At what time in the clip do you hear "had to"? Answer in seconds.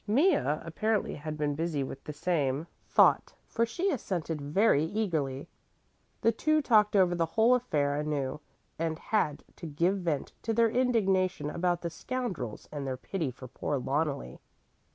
8.97-9.67